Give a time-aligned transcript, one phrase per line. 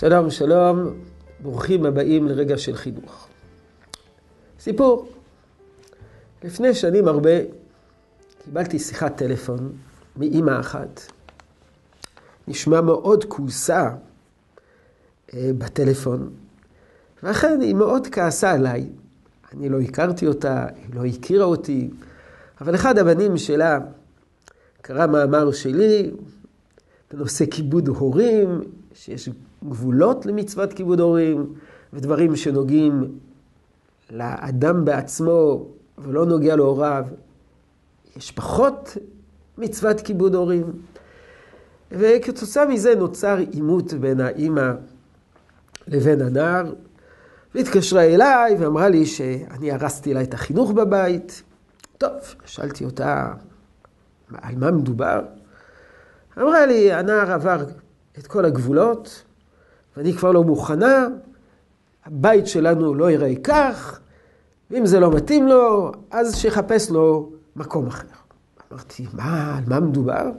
[0.00, 0.94] שלום, שלום,
[1.42, 3.28] ברוכים הבאים לרגע של חינוך.
[4.60, 5.08] סיפור.
[6.44, 7.30] לפני שנים הרבה
[8.44, 9.72] קיבלתי שיחת טלפון
[10.16, 11.00] מאימא אחת.
[12.48, 13.90] נשמע מאוד כעוסה
[15.34, 16.30] אה, בטלפון,
[17.22, 18.88] ואכן היא מאוד כעסה עליי.
[19.52, 21.90] אני לא הכרתי אותה, היא לא הכירה אותי,
[22.60, 23.78] אבל אחד הבנים שלה
[24.82, 26.10] קרא מאמר שלי
[27.12, 28.60] בנושא כיבוד הורים,
[28.94, 29.28] שיש
[29.68, 31.54] גבולות למצוות כיבוד הורים,
[31.92, 33.18] ודברים שנוגעים
[34.10, 35.66] לאדם בעצמו
[35.98, 37.04] ולא נוגע להוריו.
[38.16, 38.96] יש פחות
[39.58, 40.72] מצוות כיבוד הורים.
[41.92, 44.72] וכתוצאה מזה נוצר עימות בין האימא
[45.88, 46.72] לבין הנער,
[47.54, 51.42] והתקשרה אליי ואמרה לי שאני הרסתי לה את החינוך בבית.
[51.98, 52.12] טוב,
[52.44, 53.32] שאלתי אותה
[54.42, 55.20] על מה מדובר.
[56.38, 57.64] אמרה לי, הנער עבר
[58.18, 59.24] את כל הגבולות,
[60.00, 61.06] ואני כבר לא מוכנה,
[62.04, 64.00] הבית שלנו לא ייראה כך,
[64.70, 68.06] ואם זה לא מתאים לו, אז שיחפש לו מקום אחר.
[68.72, 70.30] אמרתי, מה, על מה מדובר?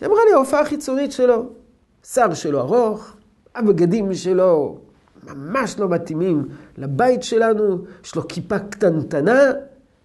[0.00, 1.48] היא אמרה לי, ההופעה החיצונית שלו,
[2.04, 3.16] שיער שלו ארוך,
[3.54, 4.78] הבגדים שלו
[5.22, 9.40] ממש לא מתאימים לבית שלנו, יש לו כיפה קטנטנה,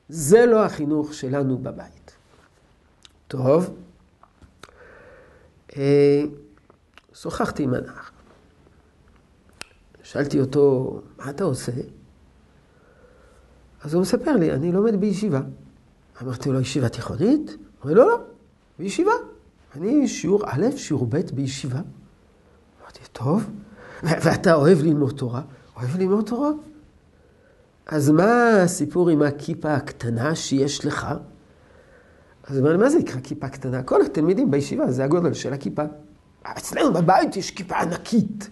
[0.10, 2.12] זה לא החינוך שלנו בבית.
[3.28, 3.70] טוב,
[5.78, 6.24] אה,
[7.14, 8.21] שוחחתי עם הנער.
[10.12, 11.72] שאלתי אותו, מה אתה עושה?
[13.84, 15.42] אז הוא מספר לי, אני לומד בישיבה.
[16.22, 17.50] אמרתי לו, ישיבה תיכונית?
[17.50, 18.18] הוא אומר, לא, לא,
[18.80, 19.12] בישיבה.
[19.76, 21.80] אני שיעור א', שיעור ב' בישיבה.
[22.82, 23.50] אמרתי, טוב,
[24.04, 25.42] ואתה אוהב ללמוד תורה?
[25.78, 26.52] אוהב ללמוד תורה?
[27.86, 31.08] אז מה הסיפור עם הכיפה הקטנה שיש לך?
[32.44, 33.84] אז הוא אומר, מה זה נקרא כיפה קטנה?
[33.84, 35.84] כל התלמידים בישיבה, זה הגודל של הכיפה.
[36.44, 38.50] אצלנו בבית יש כיפה ענקית.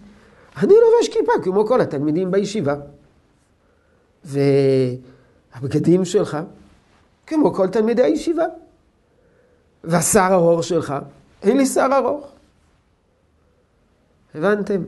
[0.56, 2.74] אני לובש כיפה כמו כל התלמידים בישיבה.
[4.24, 6.38] והבגדים שלך,
[7.26, 8.44] כמו כל תלמידי הישיבה.
[9.84, 10.94] והשיער ארוך שלך,
[11.42, 12.32] אין לי שיער ארוך.
[14.34, 14.82] הבנתם?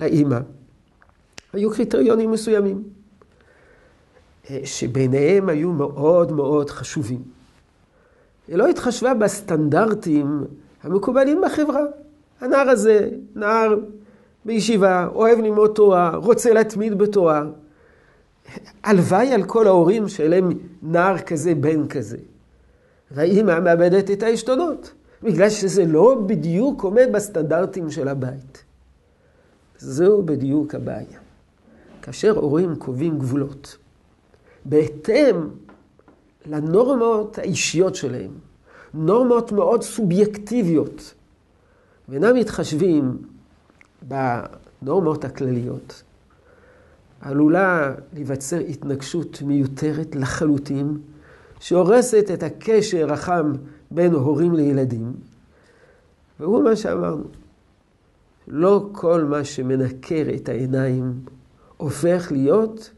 [0.00, 0.38] לאימא
[1.52, 2.82] היו קריטריונים מסוימים,
[4.50, 7.22] אה, שביניהם היו מאוד מאוד חשובים.
[8.48, 10.44] היא לא התחשבה בסטנדרטים
[10.82, 11.82] המקובלים בחברה.
[12.40, 13.74] הנער הזה, נער
[14.44, 17.44] בישיבה, אוהב ללמוד תורה, רוצה להתמיד בתורה.
[18.84, 20.50] הלוואי על כל ההורים שלהם
[20.82, 22.18] נער כזה, בן כזה.
[23.10, 24.92] והאימא מאבדת את העשתונות,
[25.22, 28.64] בגלל שזה לא בדיוק עומד בסטנדרטים של הבית.
[29.78, 31.18] זו בדיוק הבעיה.
[32.02, 33.76] כאשר הורים קובעים גבולות,
[34.64, 35.36] בהתאם
[36.46, 38.30] לנורמות האישיות שלהם,
[38.94, 41.14] נורמות מאוד סובייקטיביות,
[42.10, 43.18] ואינם מתחשבים
[44.02, 46.02] בנורמות הכלליות,
[47.20, 50.98] עלולה להיווצר התנגשות מיותרת לחלוטין,
[51.60, 53.52] שהורסת את הקשר החם
[53.90, 55.12] בין הורים לילדים.
[56.40, 57.24] והוא מה שאמרנו,
[58.48, 61.20] לא כל מה שמנקר את העיניים
[61.76, 62.90] הופך להיות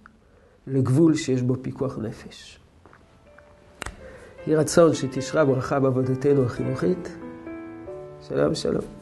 [0.67, 2.59] לגבול שיש בו פיקוח נפש.
[4.47, 7.17] יהי רצון שתשרה ברכה בעבודתנו החינוכית.
[8.29, 9.02] שלום שלום.